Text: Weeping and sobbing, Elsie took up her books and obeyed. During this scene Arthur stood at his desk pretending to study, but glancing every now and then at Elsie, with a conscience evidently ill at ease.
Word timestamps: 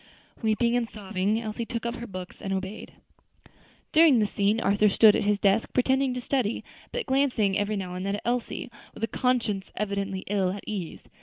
Weeping 0.41 0.75
and 0.75 0.89
sobbing, 0.89 1.39
Elsie 1.39 1.63
took 1.67 1.85
up 1.85 1.97
her 1.97 2.07
books 2.07 2.41
and 2.41 2.51
obeyed. 2.51 2.93
During 3.91 4.17
this 4.17 4.31
scene 4.31 4.59
Arthur 4.59 4.89
stood 4.89 5.15
at 5.15 5.25
his 5.25 5.37
desk 5.37 5.73
pretending 5.73 6.11
to 6.15 6.21
study, 6.21 6.63
but 6.91 7.05
glancing 7.05 7.55
every 7.55 7.75
now 7.75 7.93
and 7.93 8.03
then 8.03 8.15
at 8.15 8.23
Elsie, 8.25 8.71
with 8.95 9.03
a 9.03 9.07
conscience 9.07 9.71
evidently 9.75 10.23
ill 10.25 10.53
at 10.53 10.63
ease. 10.65 11.01